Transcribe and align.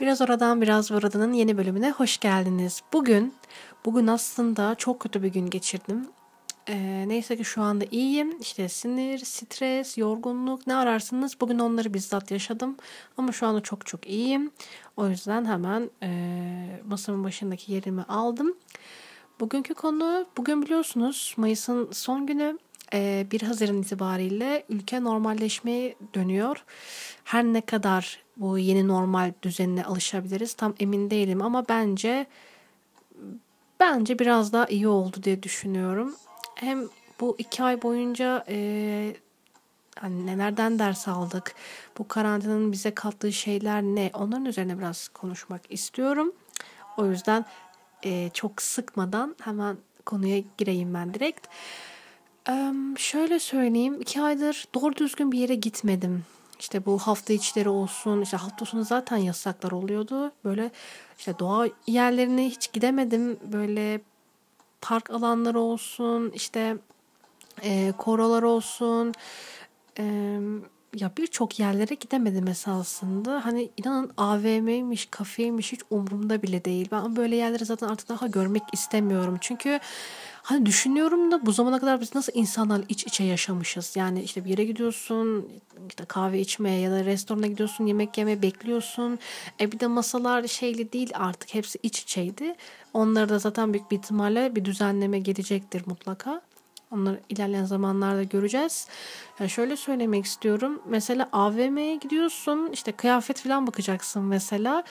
Biraz 0.00 0.20
oradan 0.20 0.60
biraz 0.60 0.90
buradanın 0.90 1.32
yeni 1.32 1.56
bölümüne 1.56 1.90
hoş 1.90 2.18
geldiniz. 2.18 2.82
Bugün, 2.92 3.34
bugün 3.84 4.06
aslında 4.06 4.74
çok 4.74 5.00
kötü 5.00 5.22
bir 5.22 5.28
gün 5.28 5.50
geçirdim. 5.50 6.06
Ee, 6.68 7.04
neyse 7.08 7.36
ki 7.36 7.44
şu 7.44 7.62
anda 7.62 7.84
iyiyim. 7.90 8.40
İşte 8.40 8.68
sinir, 8.68 9.18
stres, 9.18 9.98
yorgunluk 9.98 10.66
ne 10.66 10.74
ararsınız 10.74 11.40
bugün 11.40 11.58
onları 11.58 11.94
bizzat 11.94 12.30
yaşadım. 12.30 12.76
Ama 13.16 13.32
şu 13.32 13.46
anda 13.46 13.60
çok 13.60 13.86
çok 13.86 14.06
iyiyim. 14.06 14.50
O 14.96 15.08
yüzden 15.08 15.44
hemen 15.44 15.90
e, 16.02 16.80
masamın 16.84 17.24
başındaki 17.24 17.72
yerimi 17.72 18.02
aldım. 18.02 18.54
Bugünkü 19.40 19.74
konu, 19.74 20.26
bugün 20.36 20.62
biliyorsunuz 20.62 21.34
Mayıs'ın 21.36 21.88
son 21.92 22.26
günü 22.26 22.58
1 22.92 23.42
e, 23.42 23.46
Haziran 23.46 23.78
itibariyle 23.78 24.64
ülke 24.68 25.04
normalleşmeye 25.04 25.96
dönüyor. 26.14 26.64
Her 27.24 27.44
ne 27.44 27.60
kadar 27.60 28.23
bu 28.36 28.58
yeni 28.58 28.88
normal 28.88 29.32
düzenine 29.42 29.84
alışabiliriz 29.84 30.54
tam 30.54 30.74
emin 30.80 31.10
değilim 31.10 31.42
ama 31.42 31.68
bence 31.68 32.26
bence 33.80 34.18
biraz 34.18 34.52
daha 34.52 34.66
iyi 34.66 34.88
oldu 34.88 35.16
diye 35.22 35.42
düşünüyorum. 35.42 36.14
Hem 36.54 36.88
bu 37.20 37.36
iki 37.38 37.62
ay 37.62 37.82
boyunca 37.82 38.44
e, 38.48 39.16
hani 39.98 40.26
nelerden 40.26 40.78
ders 40.78 41.08
aldık, 41.08 41.54
bu 41.98 42.08
karantinanın 42.08 42.72
bize 42.72 42.94
kattığı 42.94 43.32
şeyler 43.32 43.82
ne 43.82 44.10
onların 44.14 44.44
üzerine 44.44 44.78
biraz 44.78 45.08
konuşmak 45.08 45.62
istiyorum. 45.68 46.32
O 46.96 47.06
yüzden 47.06 47.44
e, 48.02 48.30
çok 48.34 48.62
sıkmadan 48.62 49.36
hemen 49.42 49.76
konuya 50.06 50.42
gireyim 50.58 50.94
ben 50.94 51.14
direkt. 51.14 51.46
Ee, 52.48 52.72
şöyle 52.98 53.38
söyleyeyim 53.38 54.00
iki 54.00 54.22
aydır 54.22 54.64
doğru 54.74 54.96
düzgün 54.96 55.32
bir 55.32 55.38
yere 55.38 55.54
gitmedim. 55.54 56.24
İşte 56.60 56.86
bu 56.86 56.98
hafta 56.98 57.32
içleri 57.32 57.68
olsun, 57.68 58.20
işte 58.20 58.36
hafta 58.36 58.64
sonu 58.64 58.84
zaten 58.84 59.16
yasaklar 59.16 59.72
oluyordu. 59.72 60.32
Böyle 60.44 60.70
işte 61.18 61.38
doğa 61.38 61.68
yerlerine 61.86 62.46
hiç 62.46 62.72
gidemedim. 62.72 63.38
Böyle 63.52 64.00
park 64.80 65.10
alanları 65.10 65.60
olsun, 65.60 66.32
işte 66.34 66.76
e, 67.62 67.92
korolar 67.98 68.42
olsun. 68.42 69.12
E, 69.98 70.38
ya 70.96 71.12
birçok 71.18 71.60
yerlere 71.60 71.94
gidemedim 71.94 72.48
esasında. 72.48 73.44
Hani 73.44 73.70
inanın 73.76 74.10
AVM'ymiş, 74.16 75.06
kafeymiş 75.10 75.72
hiç 75.72 75.80
umurumda 75.90 76.42
bile 76.42 76.64
değil. 76.64 76.88
Ben 76.92 77.16
böyle 77.16 77.36
yerleri 77.36 77.64
zaten 77.64 77.88
artık 77.88 78.08
daha 78.08 78.26
görmek 78.26 78.62
istemiyorum. 78.72 79.38
Çünkü 79.40 79.80
Hani 80.44 80.66
düşünüyorum 80.66 81.30
da 81.30 81.46
bu 81.46 81.52
zamana 81.52 81.80
kadar 81.80 82.00
biz 82.00 82.14
nasıl 82.14 82.32
insanlarla 82.34 82.84
iç 82.88 83.06
içe 83.06 83.24
yaşamışız. 83.24 83.96
Yani 83.96 84.22
işte 84.22 84.44
bir 84.44 84.50
yere 84.50 84.64
gidiyorsun, 84.64 85.48
işte 85.88 86.04
kahve 86.04 86.40
içmeye 86.40 86.80
ya 86.80 86.90
da 86.90 87.04
restorana 87.04 87.46
gidiyorsun, 87.46 87.86
yemek 87.86 88.18
yemeye 88.18 88.42
bekliyorsun. 88.42 89.18
E 89.60 89.72
bir 89.72 89.80
de 89.80 89.86
masalar 89.86 90.46
şeyli 90.46 90.92
değil 90.92 91.10
artık 91.14 91.54
hepsi 91.54 91.78
iç 91.82 92.02
içeydi. 92.02 92.54
Onları 92.94 93.28
da 93.28 93.38
zaten 93.38 93.72
büyük 93.72 93.90
bir 93.90 93.96
ihtimalle 93.96 94.56
bir 94.56 94.64
düzenleme 94.64 95.18
gelecektir 95.18 95.82
mutlaka. 95.86 96.42
Onları 96.94 97.20
ilerleyen 97.28 97.64
zamanlarda 97.64 98.22
göreceğiz. 98.22 98.88
Yani 99.40 99.50
şöyle 99.50 99.76
söylemek 99.76 100.24
istiyorum. 100.24 100.82
Mesela 100.86 101.28
AVM'ye 101.32 101.96
gidiyorsun 101.96 102.70
işte 102.72 102.92
kıyafet 102.92 103.40
falan 103.40 103.66
bakacaksın 103.66 104.22
mesela. 104.22 104.84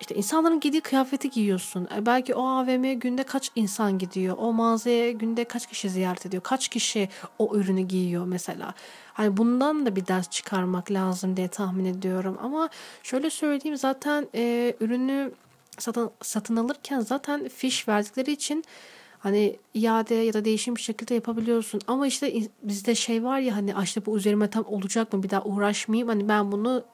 İşte 0.00 0.14
insanların 0.14 0.60
giydiği 0.60 0.80
kıyafeti 0.80 1.30
giyiyorsun. 1.30 1.88
E 1.96 2.06
belki 2.06 2.34
o 2.34 2.46
AVM'ye 2.46 2.94
günde 2.94 3.22
kaç 3.22 3.50
insan 3.54 3.98
gidiyor? 3.98 4.36
O 4.38 4.52
mağazaya 4.52 5.12
günde 5.12 5.44
kaç 5.44 5.66
kişi 5.66 5.90
ziyaret 5.90 6.26
ediyor? 6.26 6.42
Kaç 6.42 6.68
kişi 6.68 7.08
o 7.38 7.56
ürünü 7.56 7.80
giyiyor 7.80 8.26
mesela? 8.26 8.74
Hani 9.14 9.36
bundan 9.36 9.86
da 9.86 9.96
bir 9.96 10.06
ders 10.06 10.30
çıkarmak 10.30 10.90
lazım 10.90 11.36
diye 11.36 11.48
tahmin 11.48 11.84
ediyorum. 11.84 12.38
Ama 12.42 12.68
şöyle 13.02 13.30
söyleyeyim 13.30 13.76
zaten 13.76 14.28
e, 14.34 14.74
ürünü 14.80 15.32
satın, 15.78 16.10
satın 16.22 16.56
alırken 16.56 17.00
zaten 17.00 17.48
fiş 17.48 17.88
verdikleri 17.88 18.32
için 18.32 18.64
hani 19.22 19.56
iade 19.74 20.14
ya 20.14 20.32
da 20.32 20.44
değişim 20.44 20.76
bir 20.76 20.80
şekilde 20.80 21.14
yapabiliyorsun. 21.14 21.80
Ama 21.86 22.06
işte 22.06 22.34
bizde 22.62 22.94
şey 22.94 23.24
var 23.24 23.38
ya 23.38 23.56
hani 23.56 23.74
işte 23.82 24.06
bu 24.06 24.16
üzerime 24.16 24.50
tam 24.50 24.64
olacak 24.66 25.12
mı 25.12 25.22
bir 25.22 25.30
daha 25.30 25.42
uğraşmayayım. 25.42 26.08
Hani 26.08 26.28
ben 26.28 26.52
bunu 26.52 26.84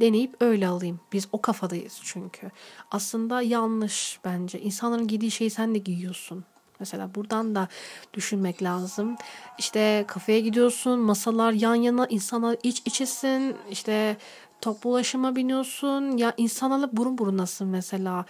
deneyip 0.00 0.36
öyle 0.40 0.68
alayım. 0.68 1.00
Biz 1.12 1.28
o 1.32 1.40
kafadayız 1.40 2.00
çünkü. 2.04 2.50
Aslında 2.90 3.42
yanlış 3.42 4.20
bence. 4.24 4.60
İnsanların 4.60 5.08
giydiği 5.08 5.30
şeyi 5.30 5.50
sen 5.50 5.74
de 5.74 5.78
giyiyorsun. 5.78 6.44
Mesela 6.80 7.14
buradan 7.14 7.54
da 7.54 7.68
düşünmek 8.14 8.62
lazım. 8.62 9.16
İşte 9.58 10.04
kafeye 10.08 10.40
gidiyorsun, 10.40 11.00
masalar 11.00 11.52
yan 11.52 11.74
yana, 11.74 12.06
insanlar 12.06 12.56
iç 12.62 12.82
içesin. 12.84 13.56
İşte 13.70 14.16
toplu 14.60 14.90
ulaşıma 14.90 15.36
biniyorsun. 15.36 16.16
Ya 16.16 16.34
insanlarla 16.36 16.96
burun 16.96 17.18
burunasın 17.18 17.68
mesela. 17.68 18.24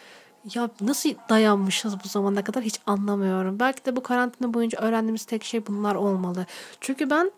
Ya 0.55 0.71
nasıl 0.81 1.11
dayanmışız 1.29 1.95
bu 2.05 2.09
zamana 2.09 2.45
kadar 2.45 2.63
hiç 2.63 2.81
anlamıyorum. 2.87 3.61
Belki 3.61 3.85
de 3.85 3.97
bu 3.97 4.03
karantina 4.03 4.55
boyunca 4.55 4.79
öğrendiğimiz 4.79 5.25
tek 5.25 5.45
şey 5.45 5.67
bunlar 5.67 5.95
olmalı. 5.95 6.47
Çünkü 6.81 7.11
ben 7.11 7.31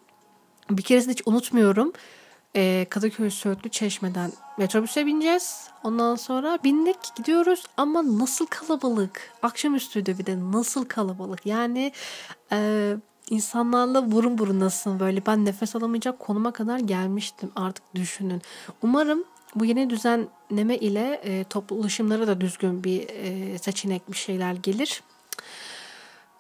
bir 0.70 0.82
keresinde 0.82 1.12
hiç 1.12 1.22
unutmuyorum 1.26 1.92
e, 2.56 2.86
Kadıköy 2.90 3.30
Söğütlü 3.30 3.70
Çeşme'den 3.70 4.32
metrobüse 4.58 5.06
bineceğiz. 5.06 5.68
Ondan 5.84 6.14
sonra 6.14 6.58
bindik 6.64 7.16
gidiyoruz 7.16 7.64
ama 7.76 8.18
nasıl 8.18 8.46
kalabalık. 8.46 9.32
Akşamüstüydü 9.42 10.18
bir 10.18 10.26
de 10.26 10.38
nasıl 10.52 10.84
kalabalık. 10.84 11.46
Yani 11.46 11.92
e, 12.52 12.96
insanlarla 13.30 14.12
burun 14.12 14.38
burunasın 14.38 15.00
böyle. 15.00 15.26
Ben 15.26 15.44
nefes 15.44 15.76
alamayacak 15.76 16.18
konuma 16.18 16.52
kadar 16.52 16.78
gelmiştim 16.78 17.50
artık 17.56 17.94
düşünün. 17.94 18.42
Umarım 18.82 19.24
bu 19.54 19.64
yeni 19.64 19.90
düzenleme 19.90 20.76
ile 20.76 21.20
e, 21.24 21.44
toplu 21.44 21.76
ulaşımlara 21.76 22.26
da 22.26 22.40
düzgün 22.40 22.84
bir 22.84 23.08
e, 23.08 23.58
seçenek 23.58 24.10
bir 24.10 24.16
şeyler 24.16 24.52
gelir. 24.54 25.02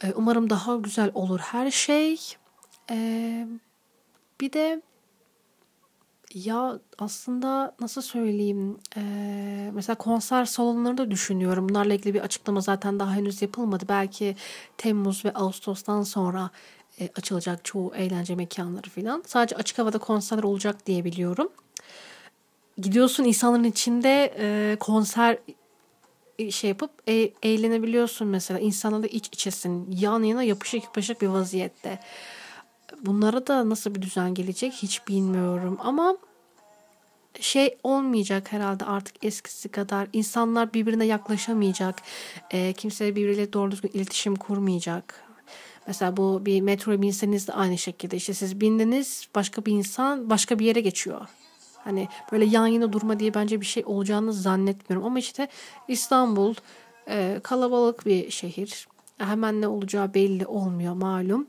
E, 0.04 0.12
umarım 0.12 0.50
daha 0.50 0.76
güzel 0.76 1.10
olur 1.14 1.40
her 1.40 1.70
şey. 1.70 2.20
E, 2.90 3.46
bir 4.40 4.52
de 4.52 4.82
ya 6.34 6.78
aslında 6.98 7.74
nasıl 7.80 8.02
söyleyeyim 8.02 8.78
e, 8.96 9.02
mesela 9.74 9.96
konser 9.96 10.44
salonlarını 10.44 10.98
da 10.98 11.10
düşünüyorum. 11.10 11.68
Bunlarla 11.68 11.94
ilgili 11.94 12.14
bir 12.14 12.20
açıklama 12.20 12.60
zaten 12.60 13.00
daha 13.00 13.14
henüz 13.14 13.42
yapılmadı. 13.42 13.84
Belki 13.88 14.36
Temmuz 14.78 15.24
ve 15.24 15.32
Ağustos'tan 15.32 16.02
sonra 16.02 16.50
e, 17.00 17.08
açılacak 17.16 17.64
çoğu 17.64 17.94
eğlence 17.94 18.34
mekanları 18.34 18.90
falan. 18.90 19.22
Sadece 19.26 19.56
açık 19.56 19.78
havada 19.78 19.98
konserler 19.98 20.42
olacak 20.42 20.86
diye 20.86 21.04
biliyorum. 21.04 21.48
Gidiyorsun 22.82 23.24
insanların 23.24 23.64
içinde 23.64 24.34
e, 24.38 24.76
konser 24.80 25.38
şey 26.50 26.68
yapıp 26.68 26.90
e, 27.08 27.32
eğlenebiliyorsun 27.42 28.28
mesela. 28.28 28.60
İnsanlarla 28.60 29.06
iç 29.06 29.26
içesin. 29.26 29.96
Yan 30.00 30.22
yana 30.22 30.42
yapışık 30.42 30.84
yapışık 30.84 31.22
bir 31.22 31.26
vaziyette 31.26 31.98
bunlara 33.02 33.46
da 33.46 33.68
nasıl 33.68 33.94
bir 33.94 34.02
düzen 34.02 34.34
gelecek 34.34 34.72
hiç 34.72 35.08
bilmiyorum 35.08 35.78
ama 35.80 36.16
şey 37.40 37.78
olmayacak 37.82 38.52
herhalde 38.52 38.84
artık 38.84 39.24
eskisi 39.24 39.68
kadar. 39.68 40.08
insanlar 40.12 40.74
birbirine 40.74 41.04
yaklaşamayacak. 41.04 42.02
E, 42.50 42.72
kimse 42.72 43.16
birbiriyle 43.16 43.52
doğru 43.52 43.70
düzgün 43.70 43.90
iletişim 43.94 44.36
kurmayacak. 44.36 45.24
Mesela 45.86 46.16
bu 46.16 46.46
bir 46.46 46.60
metro 46.60 47.02
binseniz 47.02 47.48
de 47.48 47.52
aynı 47.52 47.78
şekilde. 47.78 48.16
işte 48.16 48.34
siz 48.34 48.60
bindiniz 48.60 49.28
başka 49.34 49.64
bir 49.64 49.72
insan 49.72 50.30
başka 50.30 50.58
bir 50.58 50.66
yere 50.66 50.80
geçiyor. 50.80 51.26
Hani 51.84 52.08
böyle 52.32 52.44
yan 52.44 52.66
yana 52.66 52.92
durma 52.92 53.20
diye 53.20 53.34
bence 53.34 53.60
bir 53.60 53.66
şey 53.66 53.82
olacağını 53.86 54.32
zannetmiyorum. 54.32 55.06
Ama 55.06 55.18
işte 55.18 55.48
İstanbul 55.88 56.54
e, 57.08 57.40
kalabalık 57.42 58.06
bir 58.06 58.30
şehir. 58.30 58.88
Hemen 59.18 59.60
ne 59.60 59.68
olacağı 59.68 60.14
belli 60.14 60.46
olmuyor 60.46 60.94
malum. 60.94 61.46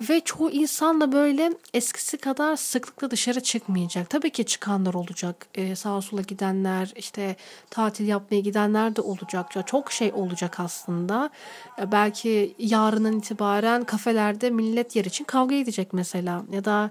Ve 0.00 0.20
çoğu 0.20 0.50
insan 0.50 1.00
da 1.00 1.12
böyle 1.12 1.52
eskisi 1.74 2.18
kadar 2.18 2.56
sıklıkla 2.56 3.10
dışarı 3.10 3.40
çıkmayacak. 3.40 4.10
Tabii 4.10 4.30
ki 4.30 4.44
çıkanlar 4.44 4.94
olacak. 4.94 5.46
Ee, 5.54 5.76
sağa 5.76 6.02
sola 6.02 6.22
gidenler, 6.22 6.92
işte 6.96 7.36
tatil 7.70 8.08
yapmaya 8.08 8.40
gidenler 8.40 8.96
de 8.96 9.00
olacak. 9.00 9.56
Ya 9.56 9.62
çok 9.62 9.92
şey 9.92 10.12
olacak 10.12 10.60
aslında. 10.60 11.30
Ya 11.78 11.92
belki 11.92 12.54
yarından 12.58 13.18
itibaren 13.18 13.84
kafelerde 13.84 14.50
millet 14.50 14.96
yer 14.96 15.04
için 15.04 15.24
kavga 15.24 15.54
edecek 15.54 15.92
mesela. 15.92 16.42
Ya 16.52 16.64
da 16.64 16.90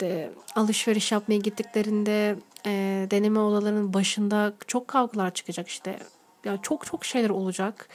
işte 0.00 0.32
alışveriş 0.56 1.12
yapmaya 1.12 1.38
gittiklerinde 1.38 2.36
e, 2.66 3.06
deneme 3.10 3.40
odalarının 3.40 3.94
başında 3.94 4.54
çok 4.66 4.88
kavgalar 4.88 5.34
çıkacak 5.34 5.68
işte. 5.68 5.98
Ya 6.44 6.58
çok 6.62 6.86
çok 6.86 7.04
şeyler 7.04 7.30
olacak. 7.30 7.88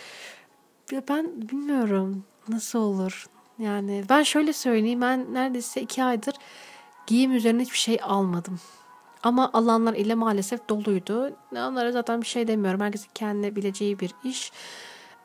Ya 0.92 1.03
ben 1.09 1.42
bilmiyorum 1.42 2.24
nasıl 2.48 2.80
olur. 2.80 3.25
Yani 3.59 4.03
ben 4.09 4.24
şöyle 4.24 4.53
söyleyeyim 4.53 5.01
ben 5.01 5.33
neredeyse 5.33 5.81
iki 5.81 6.03
aydır 6.03 6.36
giyim 7.07 7.31
üzerine 7.31 7.62
hiçbir 7.62 7.77
şey 7.77 7.98
almadım. 8.03 8.59
Ama 9.24 9.50
alanlar 9.53 9.94
ile 9.94 10.15
maalesef 10.15 10.69
doluydu. 10.69 11.33
Onlara 11.51 11.92
zaten 11.92 12.21
bir 12.21 12.27
şey 12.27 12.48
demiyorum. 12.48 12.81
Herkesin 12.81 13.09
kendi 13.15 13.56
bileceği 13.56 14.00
bir 14.00 14.12
iş. 14.24 14.51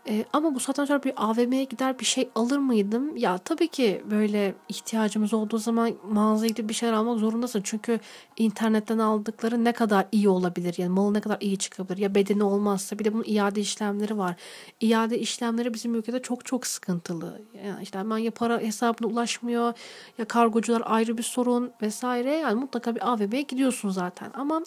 E, 0.08 0.24
ama 0.32 0.54
bu 0.54 0.60
saatten 0.60 0.84
sonra 0.84 1.02
bir 1.02 1.12
AVM'ye 1.16 1.64
gider 1.64 1.98
bir 1.98 2.04
şey 2.04 2.28
alır 2.34 2.58
mıydım? 2.58 3.16
Ya 3.16 3.38
tabii 3.38 3.68
ki 3.68 4.02
böyle 4.10 4.54
ihtiyacımız 4.68 5.34
olduğu 5.34 5.58
zaman 5.58 5.92
mağazaya 6.10 6.48
gidip 6.48 6.68
bir 6.68 6.74
şeyler 6.74 6.92
almak 6.92 7.18
zorundasın. 7.18 7.60
Çünkü 7.64 8.00
internetten 8.36 8.98
aldıkları 8.98 9.64
ne 9.64 9.72
kadar 9.72 10.06
iyi 10.12 10.28
olabilir? 10.28 10.74
Yani 10.78 10.90
malı 10.90 11.14
ne 11.14 11.20
kadar 11.20 11.36
iyi 11.40 11.58
çıkabilir? 11.58 11.98
Ya 11.98 12.14
bedeni 12.14 12.44
olmazsa 12.44 12.98
bir 12.98 13.04
de 13.04 13.12
bunun 13.12 13.24
iade 13.26 13.60
işlemleri 13.60 14.18
var. 14.18 14.36
İade 14.80 15.18
işlemleri 15.18 15.74
bizim 15.74 15.94
ülkede 15.94 16.22
çok 16.22 16.44
çok 16.44 16.66
sıkıntılı. 16.66 17.42
Yani 17.66 17.82
işte 17.82 17.98
hemen 17.98 18.18
ya 18.18 18.30
para 18.30 18.60
hesabına 18.60 19.08
ulaşmıyor 19.08 19.72
ya 20.18 20.24
kargocular 20.24 20.82
ayrı 20.84 21.18
bir 21.18 21.22
sorun 21.22 21.72
vesaire. 21.82 22.36
Yani 22.36 22.60
mutlaka 22.60 22.94
bir 22.94 23.12
AVM'ye 23.12 23.42
gidiyorsun 23.42 23.90
zaten 23.90 24.30
ama 24.34 24.62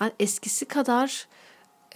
yani 0.00 0.12
eskisi 0.20 0.64
kadar 0.64 1.26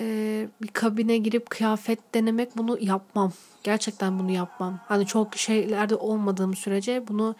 e, 0.00 0.49
bir 0.62 0.69
kabine 0.69 1.17
girip 1.17 1.50
kıyafet 1.50 2.14
denemek 2.14 2.56
bunu 2.56 2.79
yapmam. 2.81 3.32
Gerçekten 3.62 4.19
bunu 4.19 4.31
yapmam. 4.31 4.81
Hani 4.88 5.06
çok 5.06 5.37
şeylerde 5.37 5.94
olmadığım 5.94 6.55
sürece 6.55 7.08
bunu 7.08 7.35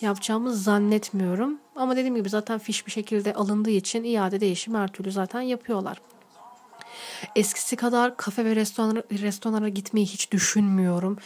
yapacağımı 0.00 0.54
zannetmiyorum. 0.54 1.58
Ama 1.76 1.96
dediğim 1.96 2.14
gibi 2.14 2.28
zaten 2.28 2.58
fiş 2.58 2.86
bir 2.86 2.92
şekilde 2.92 3.34
alındığı 3.34 3.70
için 3.70 4.04
iade 4.04 4.40
değişim 4.40 4.74
her 4.74 4.88
türlü 4.88 5.12
zaten 5.12 5.40
yapıyorlar. 5.40 6.00
Eskisi 7.36 7.76
kadar 7.76 8.16
kafe 8.16 8.44
ve 8.44 8.56
restoranlara, 8.56 9.02
restoranlara 9.10 9.68
gitmeyi 9.68 10.06
hiç 10.06 10.32
düşünmüyorum. 10.32 11.18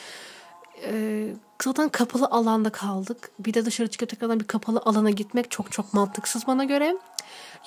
Ee, 0.83 1.35
zaten 1.65 1.89
kapalı 1.89 2.27
alanda 2.27 2.71
kaldık. 2.71 3.31
Bir 3.39 3.55
de 3.55 3.67
dışarı 3.67 3.91
çıkıp 3.91 4.09
tekrardan 4.09 4.41
bir 4.41 4.47
kapalı 4.47 4.83
alana 4.85 5.11
gitmek 5.11 5.51
çok 5.51 5.73
çok 5.73 5.95
mantıksız 5.95 6.47
bana 6.47 6.65
göre. 6.65 6.97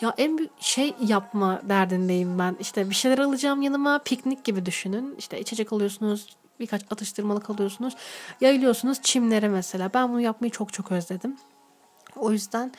Ya 0.01 0.13
en 0.17 0.37
büyük 0.37 0.51
şey 0.59 0.95
yapma 1.01 1.61
derdindeyim 1.69 2.39
ben. 2.39 2.55
İşte 2.59 2.89
bir 2.89 2.95
şeyler 2.95 3.17
alacağım 3.17 3.61
yanıma 3.61 3.99
piknik 3.99 4.43
gibi 4.43 4.65
düşünün. 4.65 5.15
İşte 5.17 5.39
içecek 5.39 5.73
alıyorsunuz, 5.73 6.37
birkaç 6.59 6.81
atıştırmalık 6.91 7.49
alıyorsunuz. 7.49 7.95
Yayılıyorsunuz 8.41 9.01
çimlere 9.01 9.49
mesela. 9.49 9.89
Ben 9.93 10.09
bunu 10.09 10.21
yapmayı 10.21 10.51
çok 10.51 10.73
çok 10.73 10.91
özledim. 10.91 11.37
O 12.15 12.31
yüzden 12.31 12.71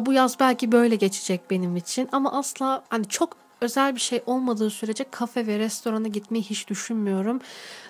bu 0.00 0.12
yaz 0.12 0.40
belki 0.40 0.72
böyle 0.72 0.96
geçecek 0.96 1.50
benim 1.50 1.76
için 1.76 2.08
ama 2.12 2.32
asla 2.32 2.84
hani 2.88 3.08
çok 3.08 3.36
özel 3.60 3.94
bir 3.94 4.00
şey 4.00 4.22
olmadığı 4.26 4.70
sürece 4.70 5.04
kafe 5.10 5.46
ve 5.46 5.58
restorana 5.58 6.08
gitmeyi 6.08 6.44
hiç 6.44 6.68
düşünmüyorum. 6.68 7.40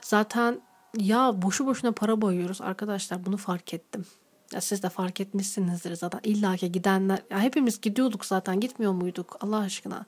Zaten 0.03 0.61
ya 0.97 1.43
boşu 1.43 1.67
boşuna 1.67 1.93
para 1.93 2.21
boyuyoruz 2.21 2.61
arkadaşlar 2.61 3.27
bunu 3.27 3.37
fark 3.37 3.75
ettim. 3.75 4.06
Ya 4.52 4.60
siz 4.60 4.82
de 4.82 4.88
fark 4.88 5.20
etmişsinizdir 5.20 5.94
zaten. 5.96 6.20
İlla 6.25 6.56
ki 6.56 6.72
gidenler. 6.72 7.19
Ya 7.31 7.40
hepimiz 7.40 7.81
gidiyorduk 7.81 8.25
zaten. 8.25 8.60
Gitmiyor 8.60 8.93
muyduk 8.93 9.37
Allah 9.40 9.58
aşkına? 9.58 10.06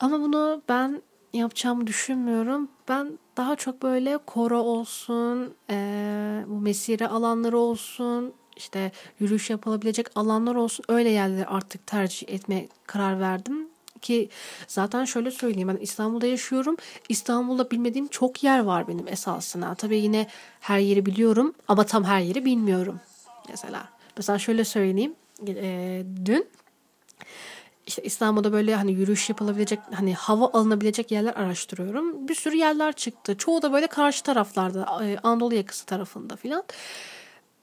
Ama 0.00 0.20
bunu 0.20 0.62
ben 0.68 1.02
yapacağımı 1.32 1.86
düşünmüyorum. 1.86 2.68
Ben 2.88 3.18
daha 3.36 3.56
çok 3.56 3.82
böyle 3.82 4.18
koro 4.18 4.58
olsun, 4.58 5.54
e, 5.70 6.44
bu 6.48 6.60
mesire 6.60 7.08
alanları 7.08 7.58
olsun, 7.58 8.32
işte 8.56 8.92
yürüyüş 9.20 9.50
yapılabilecek 9.50 10.06
alanlar 10.14 10.54
olsun 10.54 10.84
öyle 10.88 11.10
yerleri 11.10 11.46
artık 11.46 11.86
tercih 11.86 12.28
etmeye 12.28 12.68
karar 12.86 13.20
verdim 13.20 13.68
ki 14.02 14.28
zaten 14.68 15.04
şöyle 15.04 15.30
söyleyeyim 15.30 15.68
ben 15.68 15.76
İstanbul'da 15.76 16.26
yaşıyorum. 16.26 16.76
İstanbul'da 17.08 17.70
bilmediğim 17.70 18.08
çok 18.08 18.44
yer 18.44 18.60
var 18.60 18.88
benim 18.88 19.08
esasına. 19.08 19.74
Tabii 19.74 19.98
yine 19.98 20.26
her 20.60 20.78
yeri 20.78 21.06
biliyorum 21.06 21.54
ama 21.68 21.86
tam 21.86 22.04
her 22.04 22.20
yeri 22.20 22.44
bilmiyorum 22.44 23.00
mesela. 23.50 23.88
Mesela 24.16 24.38
şöyle 24.38 24.64
söyleyeyim. 24.64 25.14
E, 25.48 26.02
dün 26.24 26.48
işte 27.86 28.02
İstanbul'da 28.02 28.52
böyle 28.52 28.74
hani 28.74 28.92
yürüyüş 28.92 29.28
yapılabilecek 29.28 29.80
hani 29.94 30.14
hava 30.14 30.50
alınabilecek 30.52 31.10
yerler 31.10 31.34
araştırıyorum. 31.34 32.28
Bir 32.28 32.34
sürü 32.34 32.56
yerler 32.56 32.92
çıktı. 32.92 33.38
Çoğu 33.38 33.62
da 33.62 33.72
böyle 33.72 33.86
karşı 33.86 34.22
taraflarda 34.22 35.04
e, 35.04 35.18
Anadolu 35.22 35.54
yakası 35.54 35.86
tarafında 35.86 36.36
filan. 36.36 36.64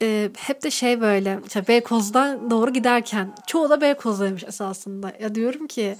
E, 0.01 0.29
hep 0.37 0.63
de 0.63 0.71
şey 0.71 1.01
böyle 1.01 1.39
işte 1.47 1.67
Beykoz'dan 1.67 2.51
doğru 2.51 2.73
giderken 2.73 3.35
çoğu 3.47 3.69
da 3.69 3.81
Beykoz'daymış 3.81 4.43
esasında. 4.43 5.13
Ya 5.21 5.35
diyorum 5.35 5.67
ki 5.67 5.97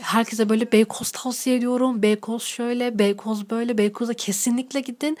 herkese 0.00 0.48
böyle 0.48 0.72
Beykoz 0.72 1.10
tavsiye 1.10 1.56
ediyorum. 1.56 2.02
Beykoz 2.02 2.42
şöyle, 2.42 2.98
Beykoz 2.98 3.50
böyle, 3.50 3.78
Beykoz'a 3.78 4.14
kesinlikle 4.14 4.80
gidin. 4.80 5.18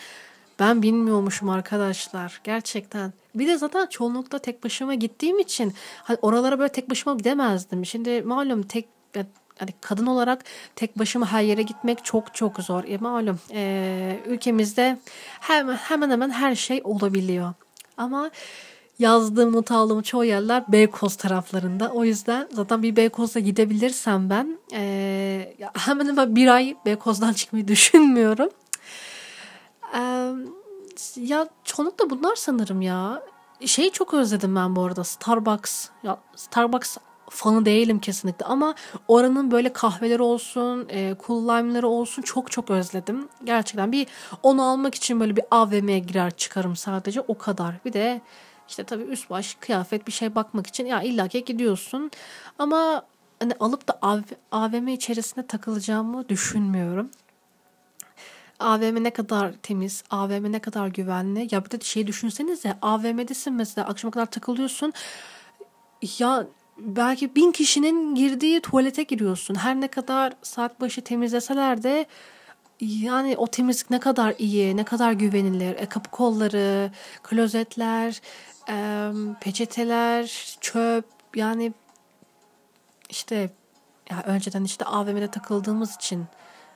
Ben 0.58 0.82
bilmiyormuşum 0.82 1.48
arkadaşlar 1.48 2.40
gerçekten. 2.44 3.12
Bir 3.38 3.46
de 3.46 3.58
zaten 3.58 3.86
çoğunlukla 3.86 4.38
tek 4.38 4.64
başıma 4.64 4.94
gittiğim 4.94 5.38
için 5.38 5.74
hani 6.02 6.18
oralara 6.22 6.58
böyle 6.58 6.72
tek 6.72 6.90
başıma 6.90 7.16
gidemezdim. 7.16 7.86
Şimdi 7.86 8.22
malum 8.22 8.62
tek 8.62 8.88
hani 9.58 9.70
kadın 9.80 10.06
olarak 10.06 10.44
tek 10.76 10.98
başıma 10.98 11.32
her 11.32 11.42
yere 11.42 11.62
gitmek 11.62 12.04
çok 12.04 12.34
çok 12.34 12.58
zor. 12.58 12.84
E, 12.84 12.96
malum 12.98 13.38
e, 13.52 14.20
ülkemizde 14.26 14.98
hemen, 15.40 15.74
hemen 15.74 16.10
hemen 16.10 16.30
her 16.30 16.54
şey 16.54 16.80
olabiliyor. 16.84 17.54
Ama 17.96 18.30
yazdığım 18.98 19.52
not 19.52 19.70
aldığım 19.70 20.02
çoğu 20.02 20.24
yerler 20.24 20.64
Beykoz 20.68 21.16
taraflarında. 21.16 21.90
O 21.90 22.04
yüzden 22.04 22.48
zaten 22.52 22.82
bir 22.82 22.96
Beykoz'a 22.96 23.40
gidebilirsem 23.40 24.30
ben 24.30 24.58
e, 24.72 25.54
hemen 25.74 26.06
hemen 26.06 26.36
bir 26.36 26.48
ay 26.48 26.76
Beykoz'dan 26.86 27.32
çıkmayı 27.40 27.68
düşünmüyorum. 27.68 28.48
Ya 31.16 31.48
çoğunlukla 31.64 32.10
bunlar 32.10 32.36
sanırım 32.36 32.82
ya. 32.82 33.22
Şeyi 33.66 33.92
çok 33.92 34.14
özledim 34.14 34.56
ben 34.56 34.76
bu 34.76 34.82
arada 34.84 35.04
Starbucks. 35.04 35.88
Ya 36.02 36.18
Starbucks 36.36 36.96
fanı 37.30 37.64
değilim 37.64 37.98
kesinlikle 37.98 38.46
ama 38.46 38.74
oranın 39.08 39.50
böyle 39.50 39.72
kahveleri 39.72 40.22
olsun, 40.22 40.88
e, 40.90 41.14
cool 41.26 41.42
lime'ları 41.42 41.88
olsun 41.88 42.22
çok 42.22 42.50
çok 42.50 42.70
özledim. 42.70 43.28
Gerçekten 43.44 43.92
bir 43.92 44.06
onu 44.42 44.62
almak 44.62 44.94
için 44.94 45.20
böyle 45.20 45.36
bir 45.36 45.44
AVM'ye 45.50 45.98
girer 45.98 46.30
çıkarım 46.30 46.76
sadece 46.76 47.20
o 47.20 47.38
kadar. 47.38 47.74
Bir 47.84 47.92
de 47.92 48.20
işte 48.68 48.84
tabii 48.84 49.02
üst 49.02 49.30
baş 49.30 49.54
kıyafet 49.54 50.06
bir 50.06 50.12
şey 50.12 50.34
bakmak 50.34 50.66
için 50.66 50.86
ya 50.86 51.02
illaki 51.02 51.44
gidiyorsun. 51.44 52.10
Ama 52.58 53.02
hani 53.40 53.52
alıp 53.60 53.88
da 53.88 53.98
AVM 54.52 54.88
içerisinde 54.88 55.46
takılacağımı 55.46 56.28
düşünmüyorum. 56.28 57.10
AVM 58.58 59.04
ne 59.04 59.10
kadar 59.10 59.52
temiz, 59.62 60.04
AVM 60.10 60.52
ne 60.52 60.58
kadar 60.58 60.88
güvenli. 60.88 61.48
Ya 61.50 61.64
bir 61.64 61.70
de 61.70 61.80
şey 61.80 62.06
düşünsenize 62.06 62.74
AVM'desin 62.82 63.54
mesela 63.54 63.88
akşama 63.88 64.10
kadar 64.10 64.26
takılıyorsun. 64.26 64.92
Ya 66.18 66.46
belki 66.78 67.34
bin 67.34 67.52
kişinin 67.52 68.14
girdiği 68.14 68.60
tuvalete 68.60 69.02
giriyorsun. 69.02 69.54
Her 69.54 69.80
ne 69.80 69.88
kadar 69.88 70.32
saat 70.42 70.80
başı 70.80 71.00
temizleseler 71.00 71.82
de 71.82 72.06
yani 72.80 73.36
o 73.36 73.46
temizlik 73.46 73.90
ne 73.90 74.00
kadar 74.00 74.34
iyi, 74.38 74.76
ne 74.76 74.84
kadar 74.84 75.12
güvenilir. 75.12 75.76
E, 75.76 75.86
kapı 75.86 76.10
kolları, 76.10 76.90
klozetler, 77.22 78.20
e, 78.68 79.10
peçeteler, 79.40 80.56
çöp 80.60 81.04
yani 81.34 81.72
işte 83.10 83.50
ya 84.10 84.22
önceden 84.26 84.64
işte 84.64 84.84
AVM'de 84.84 85.28
takıldığımız 85.28 85.94
için 85.94 86.24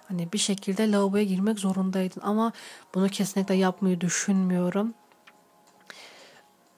Hani 0.09 0.33
bir 0.33 0.39
şekilde 0.39 0.93
lavaboya 0.93 1.25
girmek 1.25 1.59
zorundaydın 1.59 2.21
ama 2.25 2.53
bunu 2.95 3.09
kesinlikle 3.09 3.55
yapmayı 3.55 4.01
düşünmüyorum. 4.01 4.95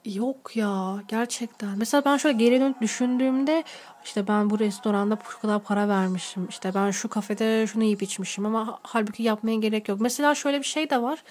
Yok 0.04 0.56
ya 0.56 1.02
gerçekten. 1.08 1.78
Mesela 1.78 2.04
ben 2.04 2.16
şöyle 2.16 2.38
geri 2.38 2.60
dönüp 2.60 2.80
düşündüğümde 2.80 3.64
işte 4.04 4.28
ben 4.28 4.50
bu 4.50 4.58
restoranda 4.58 5.18
şu 5.30 5.40
kadar 5.40 5.62
para 5.62 5.88
vermişim. 5.88 6.46
İşte 6.48 6.74
ben 6.74 6.90
şu 6.90 7.08
kafede 7.08 7.66
şunu 7.66 7.84
yiyip 7.84 8.02
içmişim 8.02 8.46
ama 8.46 8.78
halbuki 8.82 9.22
yapmaya 9.22 9.56
gerek 9.56 9.88
yok. 9.88 10.00
Mesela 10.00 10.34
şöyle 10.34 10.58
bir 10.58 10.64
şey 10.64 10.90
de 10.90 11.02
var. 11.02 11.22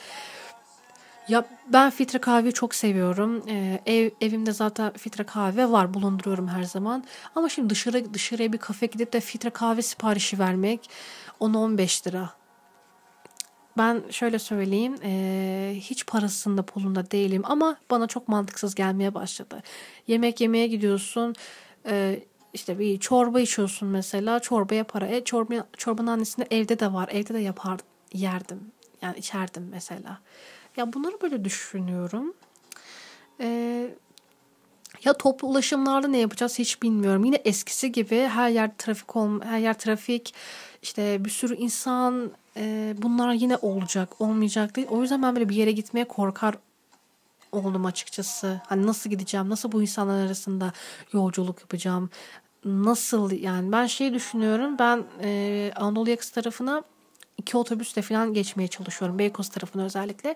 Ya 1.28 1.46
ben 1.68 1.90
filtre 1.90 2.20
kahveyi 2.20 2.54
çok 2.54 2.76
seviyorum. 2.76 3.44
Ee, 3.50 3.82
ev 3.86 4.10
evimde 4.22 4.52
zaten 4.52 4.92
filtre 4.94 5.24
kahve 5.24 5.72
var, 5.72 5.94
bulunduruyorum 5.94 6.48
her 6.48 6.64
zaman. 6.64 7.04
Ama 7.36 7.50
şimdi 7.50 7.70
dışarı 7.70 8.14
dışarıya 8.14 8.54
bir 8.54 8.58
kafe 8.58 8.86
gidip 8.86 9.14
de 9.14 9.20
filtre 9.20 9.50
kahve 9.50 9.82
siparişi 9.82 10.40
vermek 10.40 10.90
10-15 11.44 12.08
lira. 12.08 12.30
Ben 13.78 14.04
şöyle 14.10 14.40
söyleyeyim 14.40 14.96
e, 15.04 15.74
hiç 15.80 16.06
parasında 16.06 16.64
pulunda 16.64 17.12
değilim 17.12 17.42
ama 17.46 17.78
bana 17.92 18.08
çok 18.08 18.28
mantıksız 18.28 18.76
gelmeye 18.76 19.14
başladı. 19.14 19.64
Yemek 20.08 20.42
yemeye 20.42 20.68
gidiyorsun 20.68 21.36
e, 21.86 22.20
işte 22.54 22.80
bir 22.80 23.00
çorba 23.00 23.40
içiyorsun 23.40 23.90
mesela 23.90 24.40
çorbaya 24.40 24.84
para. 24.84 25.08
E, 25.08 25.24
çorba, 25.24 25.68
çorbanın 25.78 26.08
annesinde 26.08 26.48
evde 26.52 26.80
de 26.80 26.94
var 26.94 27.10
evde 27.12 27.34
de 27.34 27.40
yapar 27.40 27.80
yerdim 28.14 28.72
yani 29.02 29.18
içerdim 29.18 29.68
mesela. 29.72 30.20
Ya 30.78 30.94
bunları 30.94 31.22
böyle 31.22 31.46
düşünüyorum. 31.46 32.34
Ee, 33.40 33.90
ya 35.04 35.14
toplu 35.14 35.48
ulaşımlarda 35.48 36.08
ne 36.08 36.18
yapacağız 36.18 36.60
hiç 36.60 36.82
bilmiyorum. 36.82 37.26
Yine 37.26 37.36
eskisi 37.36 37.92
gibi 37.92 38.20
her 38.20 38.50
yer 38.50 38.78
trafik 38.78 39.16
ol 39.16 39.42
her 39.42 39.60
yer 39.60 39.80
trafik 39.80 40.34
işte 40.84 41.26
bir 41.26 41.30
sürü 41.30 41.56
insan 41.56 42.32
e, 42.58 42.96
bunlar 42.98 43.34
yine 43.34 43.58
olacak 43.58 44.22
olmayacak 44.22 44.76
değil. 44.76 44.88
O 44.90 45.02
yüzden 45.02 45.24
ben 45.24 45.36
böyle 45.36 45.50
bir 45.50 45.56
yere 45.56 45.72
gitmeye 45.72 46.06
korkar 46.06 46.56
oldum 47.52 47.86
açıkçası. 47.86 48.62
Hani 48.68 48.88
nasıl 48.88 49.10
gideceğim? 49.10 49.50
Nasıl 49.50 49.72
bu 49.72 49.82
insanlar 49.82 50.26
arasında 50.26 50.74
yolculuk 51.14 51.62
yapacağım? 51.62 52.10
Nasıl 52.66 53.32
yani 53.32 53.72
ben 53.72 53.86
şey 53.86 54.14
düşünüyorum. 54.14 54.80
Ben 54.80 55.04
e, 55.22 55.72
Anadolu 55.76 56.10
yakası 56.10 56.34
tarafına 56.34 56.84
iki 57.38 57.58
otobüsle 57.58 58.02
falan 58.02 58.34
geçmeye 58.34 58.68
çalışıyorum. 58.68 59.20
Beykoz 59.20 59.50
tarafına 59.50 59.84
özellikle. 59.84 60.36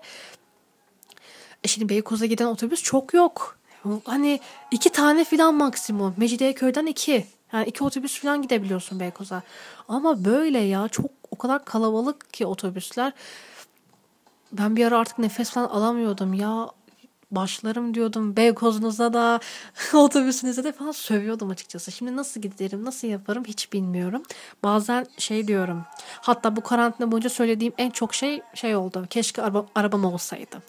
E 1.64 1.68
şimdi 1.68 1.88
Beykoz'a 1.88 2.26
giden 2.26 2.46
otobüs 2.46 2.82
çok 2.82 3.14
yok. 3.14 3.58
Hani 4.04 4.40
iki 4.70 4.90
tane 4.90 5.24
falan 5.24 5.54
maksimum. 5.54 6.14
Mecidiyeköy'den 6.16 6.86
iki. 6.86 7.26
Yani 7.52 7.66
iki 7.66 7.84
otobüs 7.84 8.20
falan 8.20 8.42
gidebiliyorsun 8.42 9.00
Beykoz'a. 9.00 9.42
Ama 9.88 10.24
böyle 10.24 10.58
ya 10.58 10.88
çok 10.88 11.10
o 11.30 11.38
kadar 11.38 11.64
kalabalık 11.64 12.32
ki 12.32 12.46
otobüsler. 12.46 13.12
Ben 14.52 14.76
bir 14.76 14.86
ara 14.86 14.98
artık 14.98 15.18
nefes 15.18 15.50
falan 15.50 15.68
alamıyordum 15.68 16.34
ya. 16.34 16.68
Başlarım 17.30 17.94
diyordum 17.94 18.36
Beykoz'unuza 18.36 19.12
da 19.12 19.40
otobüsünüze 19.94 20.64
de 20.64 20.72
falan 20.72 20.92
sövüyordum 20.92 21.50
açıkçası. 21.50 21.92
Şimdi 21.92 22.16
nasıl 22.16 22.40
giderim 22.40 22.84
nasıl 22.84 23.08
yaparım 23.08 23.44
hiç 23.44 23.72
bilmiyorum. 23.72 24.22
Bazen 24.62 25.06
şey 25.18 25.48
diyorum. 25.48 25.84
Hatta 26.20 26.56
bu 26.56 26.60
karantina 26.60 27.12
boyunca 27.12 27.30
söylediğim 27.30 27.72
en 27.78 27.90
çok 27.90 28.14
şey 28.14 28.42
şey 28.54 28.76
oldu. 28.76 29.06
Keşke 29.10 29.42
araba, 29.42 29.66
arabam 29.74 30.04
olsaydı 30.04 30.62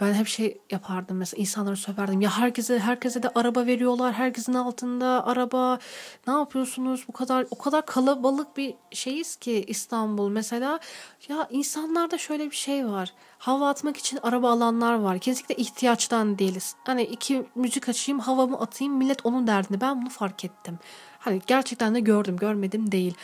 ben 0.00 0.14
hep 0.14 0.26
şey 0.26 0.60
yapardım 0.70 1.16
mesela 1.16 1.40
insanlara 1.40 1.76
söverdim 1.76 2.20
ya 2.20 2.30
herkese 2.38 2.78
herkese 2.78 3.22
de 3.22 3.28
araba 3.34 3.66
veriyorlar 3.66 4.12
herkesin 4.12 4.54
altında 4.54 5.26
araba. 5.26 5.78
Ne 6.26 6.32
yapıyorsunuz? 6.32 7.04
Bu 7.08 7.12
kadar 7.12 7.46
o 7.50 7.58
kadar 7.58 7.86
kalabalık 7.86 8.56
bir 8.56 8.74
şeyiz 8.90 9.36
ki 9.36 9.64
İstanbul. 9.66 10.30
Mesela 10.30 10.80
ya 11.28 11.48
insanlarda 11.50 12.18
şöyle 12.18 12.50
bir 12.50 12.56
şey 12.56 12.86
var. 12.86 13.12
Hava 13.38 13.68
atmak 13.68 13.96
için 13.96 14.18
araba 14.22 14.50
alanlar 14.50 14.94
var. 14.94 15.18
Kesinlikle 15.18 15.54
ihtiyaçtan 15.56 16.38
değiliz. 16.38 16.74
Hani 16.84 17.02
iki 17.02 17.46
müzik 17.54 17.88
açayım 17.88 18.20
havamı 18.20 18.60
atayım 18.60 18.96
millet 18.96 19.26
onun 19.26 19.46
derdinde. 19.46 19.80
Ben 19.80 20.02
bunu 20.02 20.10
fark 20.10 20.44
ettim. 20.44 20.78
Hani 21.18 21.42
gerçekten 21.46 21.94
de 21.94 22.00
gördüm 22.00 22.36
görmedim 22.36 22.92
değil. 22.92 23.14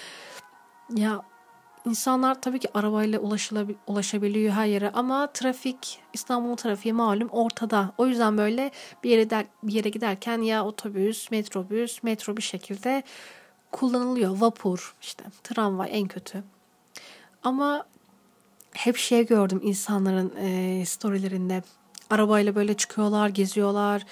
Ya 0.90 1.23
İnsanlar 1.86 2.40
tabii 2.40 2.58
ki 2.58 2.68
arabayla 2.74 3.20
ulaşabiliyor 3.86 4.52
her 4.52 4.66
yere 4.66 4.90
ama 4.90 5.26
trafik 5.32 5.98
İstanbul 6.12 6.56
trafiği 6.56 6.92
malum 6.92 7.28
ortada. 7.28 7.92
O 7.98 8.06
yüzden 8.06 8.38
böyle 8.38 8.70
bir 9.04 9.10
yere 9.10 9.30
der, 9.30 9.46
bir 9.62 9.72
yere 9.72 9.88
giderken 9.88 10.38
ya 10.38 10.64
otobüs, 10.64 11.30
metrobüs, 11.30 12.02
metro 12.02 12.36
bir 12.36 12.42
şekilde 12.42 13.02
kullanılıyor. 13.72 14.40
Vapur, 14.40 14.94
işte 15.02 15.24
tramvay 15.42 15.88
en 15.92 16.08
kötü. 16.08 16.44
Ama 17.42 17.86
hep 18.72 18.96
şey 18.96 19.26
gördüm 19.26 19.60
insanların 19.62 20.32
e, 20.36 20.84
storylerinde. 20.86 21.62
Arabayla 22.10 22.54
böyle 22.54 22.74
çıkıyorlar, 22.74 23.28
geziyorlar 23.28 24.02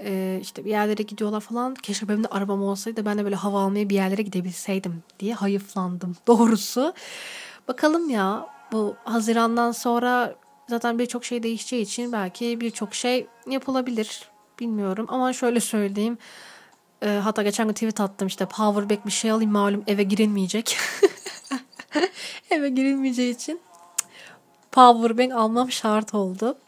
e, 0.00 0.38
işte 0.42 0.64
bir 0.64 0.70
yerlere 0.70 1.02
gidiyorlar 1.02 1.40
falan. 1.40 1.74
Keşke 1.74 2.08
benim 2.08 2.24
de 2.24 2.28
arabam 2.28 2.62
olsaydı 2.62 3.06
ben 3.06 3.18
de 3.18 3.24
böyle 3.24 3.36
hava 3.36 3.60
almaya 3.62 3.88
bir 3.88 3.94
yerlere 3.94 4.22
gidebilseydim 4.22 5.02
diye 5.20 5.34
hayıflandım 5.34 6.16
doğrusu. 6.26 6.94
Bakalım 7.68 8.10
ya 8.10 8.46
bu 8.72 8.96
Haziran'dan 9.04 9.72
sonra 9.72 10.34
zaten 10.68 10.98
birçok 10.98 11.24
şey 11.24 11.42
değişeceği 11.42 11.82
için 11.82 12.12
belki 12.12 12.60
birçok 12.60 12.94
şey 12.94 13.26
yapılabilir. 13.50 14.28
Bilmiyorum 14.60 15.06
ama 15.08 15.32
şöyle 15.32 15.60
söyleyeyim. 15.60 16.18
E, 17.02 17.08
hatta 17.08 17.42
geçen 17.42 17.66
gün 17.66 17.74
tweet 17.74 18.00
attım 18.00 18.28
işte 18.28 18.46
powerbank 18.46 19.06
bir 19.06 19.10
şey 19.10 19.30
alayım 19.30 19.52
malum 19.52 19.84
eve 19.86 20.02
girilmeyecek. 20.02 20.78
eve 22.50 22.68
girilmeyeceği 22.68 23.34
için 23.34 23.60
powerbank 24.72 25.32
almam 25.32 25.70
şart 25.70 26.14
oldu. 26.14 26.58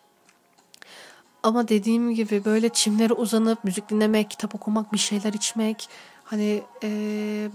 Ama 1.49 1.69
dediğim 1.69 2.14
gibi 2.14 2.45
böyle 2.45 2.69
çimlere 2.69 3.12
uzanıp 3.12 3.64
müzik 3.64 3.88
dinlemek, 3.88 4.31
kitap 4.31 4.55
okumak, 4.55 4.93
bir 4.93 4.99
şeyler 4.99 5.33
içmek. 5.33 5.88
Hani 6.25 6.62
e, 6.83 6.88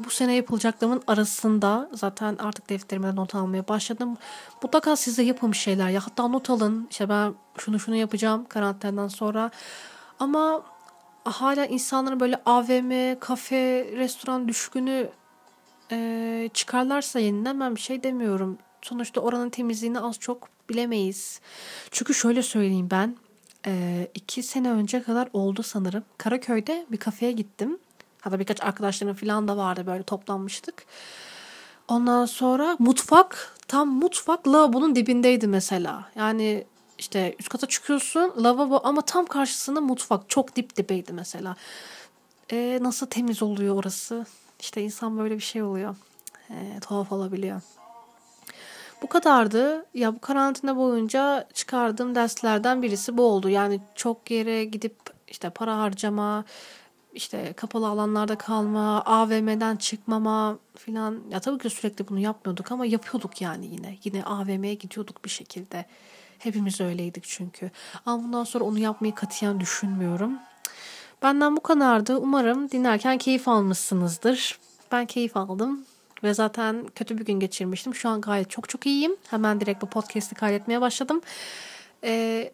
bu 0.05 0.09
sene 0.09 0.35
yapılacaklarımın 0.35 1.01
arasında 1.07 1.89
zaten 1.93 2.37
artık 2.39 2.69
defterime 2.69 3.15
not 3.15 3.35
almaya 3.35 3.67
başladım. 3.67 4.17
Mutlaka 4.63 4.95
size 4.95 5.23
yapın 5.23 5.51
bir 5.51 5.57
şeyler 5.57 5.89
ya. 5.89 6.05
Hatta 6.05 6.27
not 6.27 6.49
alın. 6.49 6.87
İşte 6.91 7.09
ben 7.09 7.33
şunu 7.57 7.79
şunu 7.79 7.95
yapacağım 7.95 8.45
karantinadan 8.49 9.07
sonra. 9.07 9.51
Ama 10.19 10.63
hala 11.23 11.65
insanların 11.65 12.19
böyle 12.19 12.41
AVM, 12.45 13.19
kafe, 13.19 13.87
restoran 13.95 14.47
düşkünü 14.47 15.09
e, 15.91 16.49
çıkarlarsa 16.53 17.19
yeniden 17.19 17.59
ben 17.59 17.75
bir 17.75 17.81
şey 17.81 18.03
demiyorum. 18.03 18.57
Sonuçta 18.81 19.21
oranın 19.21 19.49
temizliğini 19.49 19.99
az 19.99 20.19
çok 20.19 20.49
bilemeyiz. 20.69 21.41
Çünkü 21.91 22.13
şöyle 22.13 22.43
söyleyeyim 22.43 22.87
ben 22.91 23.15
e, 23.67 24.07
iki 24.13 24.43
sene 24.43 24.71
önce 24.71 25.03
kadar 25.03 25.29
oldu 25.33 25.63
sanırım. 25.63 26.03
Karaköy'de 26.17 26.85
bir 26.91 26.97
kafeye 26.97 27.31
gittim. 27.31 27.77
Hatta 28.21 28.39
birkaç 28.39 28.61
arkadaşlarım 28.63 29.15
falan 29.15 29.47
da 29.47 29.57
vardı 29.57 29.85
böyle 29.85 30.03
toplanmıştık. 30.03 30.85
Ondan 31.87 32.25
sonra 32.25 32.75
mutfak 32.79 33.55
tam 33.67 33.89
mutfak 33.89 34.47
lavabonun 34.47 34.95
dibindeydi 34.95 35.47
mesela. 35.47 36.09
Yani 36.15 36.63
işte 36.97 37.35
üst 37.39 37.49
kata 37.49 37.67
çıkıyorsun 37.67 38.33
lavabo 38.43 38.81
ama 38.83 39.01
tam 39.01 39.25
karşısında 39.25 39.81
mutfak 39.81 40.29
çok 40.29 40.55
dip 40.55 40.77
dibeydi 40.77 41.13
mesela. 41.13 41.55
E, 42.51 42.79
nasıl 42.81 43.07
temiz 43.07 43.43
oluyor 43.43 43.75
orası? 43.75 44.25
İşte 44.59 44.81
insan 44.81 45.17
böyle 45.17 45.35
bir 45.35 45.41
şey 45.41 45.63
oluyor. 45.63 45.95
E, 46.49 46.79
tuhaf 46.79 47.11
olabiliyor. 47.11 47.61
Bu 49.03 49.07
kadardı. 49.07 49.85
Ya 49.93 50.15
bu 50.15 50.19
karantina 50.19 50.77
boyunca 50.77 51.47
çıkardığım 51.53 52.15
derslerden 52.15 52.81
birisi 52.81 53.17
bu 53.17 53.23
oldu. 53.23 53.49
Yani 53.49 53.81
çok 53.95 54.31
yere 54.31 54.65
gidip 54.65 54.95
işte 55.27 55.49
para 55.49 55.77
harcama, 55.77 56.45
işte 57.13 57.53
kapalı 57.53 57.87
alanlarda 57.87 58.37
kalma, 58.37 59.01
AVM'den 59.01 59.75
çıkmama 59.75 60.57
filan. 60.75 61.19
Ya 61.29 61.39
tabii 61.39 61.57
ki 61.57 61.69
sürekli 61.69 62.07
bunu 62.07 62.19
yapmıyorduk 62.19 62.71
ama 62.71 62.85
yapıyorduk 62.85 63.41
yani 63.41 63.65
yine. 63.65 63.97
Yine 64.03 64.23
AVM'ye 64.23 64.73
gidiyorduk 64.73 65.25
bir 65.25 65.29
şekilde. 65.29 65.85
Hepimiz 66.39 66.81
öyleydik 66.81 67.23
çünkü. 67.23 67.71
Ama 68.05 68.23
bundan 68.23 68.43
sonra 68.43 68.63
onu 68.63 68.79
yapmayı 68.79 69.15
katiyen 69.15 69.59
düşünmüyorum. 69.59 70.33
Benden 71.21 71.55
bu 71.55 71.61
kadardı. 71.63 72.17
Umarım 72.17 72.71
dinlerken 72.71 73.17
keyif 73.17 73.47
almışsınızdır. 73.47 74.59
Ben 74.91 75.05
keyif 75.05 75.37
aldım. 75.37 75.85
Ve 76.23 76.33
zaten 76.33 76.85
kötü 76.95 77.17
bir 77.17 77.25
gün 77.25 77.39
geçirmiştim. 77.39 77.95
Şu 77.95 78.09
an 78.09 78.21
gayet 78.21 78.49
çok 78.49 78.69
çok 78.69 78.85
iyiyim. 78.85 79.15
Hemen 79.29 79.61
direkt 79.61 79.81
bu 79.81 79.85
podcast'i 79.85 80.35
kaydetmeye 80.35 80.81
başladım. 80.81 81.21
Ee, 82.03 82.51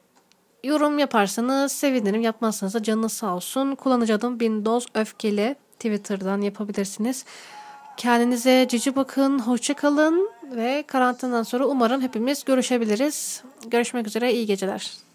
yorum 0.63 0.99
yaparsanız 0.99 1.71
sevinirim. 1.71 2.21
Yapmazsanız 2.21 2.73
da 2.73 2.83
canınız 2.83 3.13
sağ 3.13 3.35
olsun. 3.35 3.75
Kullanıcı 3.75 4.15
adım 4.15 4.39
Bindoz 4.39 4.85
Öfkeli. 4.93 5.55
Twitter'dan 5.79 6.41
yapabilirsiniz. 6.41 7.25
Kendinize 7.97 8.67
cici 8.69 8.95
bakın, 8.95 9.39
hoşça 9.39 9.73
kalın 9.73 10.29
ve 10.55 10.83
karantinadan 10.87 11.43
sonra 11.43 11.65
umarım 11.65 12.01
hepimiz 12.01 12.43
görüşebiliriz. 12.43 13.43
Görüşmek 13.67 14.07
üzere, 14.07 14.33
iyi 14.33 14.45
geceler. 14.45 15.08